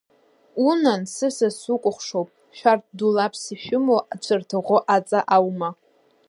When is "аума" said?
5.35-5.69